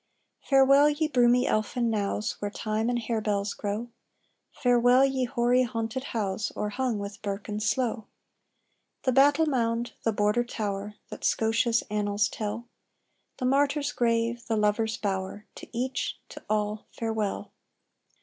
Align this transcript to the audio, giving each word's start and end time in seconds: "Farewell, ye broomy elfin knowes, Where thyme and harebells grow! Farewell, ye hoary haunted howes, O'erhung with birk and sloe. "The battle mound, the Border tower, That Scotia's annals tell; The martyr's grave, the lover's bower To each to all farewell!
"Farewell, 0.41 0.89
ye 0.89 1.07
broomy 1.07 1.45
elfin 1.45 1.91
knowes, 1.91 2.41
Where 2.41 2.49
thyme 2.49 2.89
and 2.89 2.97
harebells 2.97 3.53
grow! 3.53 3.89
Farewell, 4.51 5.05
ye 5.05 5.25
hoary 5.25 5.61
haunted 5.61 6.05
howes, 6.05 6.51
O'erhung 6.57 6.97
with 6.97 7.21
birk 7.21 7.47
and 7.47 7.61
sloe. 7.61 8.07
"The 9.03 9.11
battle 9.11 9.45
mound, 9.45 9.93
the 10.01 10.11
Border 10.11 10.43
tower, 10.43 10.95
That 11.09 11.23
Scotia's 11.23 11.83
annals 11.91 12.29
tell; 12.29 12.67
The 13.37 13.45
martyr's 13.45 13.91
grave, 13.91 14.47
the 14.47 14.57
lover's 14.57 14.97
bower 14.97 15.45
To 15.53 15.67
each 15.71 16.17
to 16.29 16.43
all 16.49 16.87
farewell! 16.89 17.51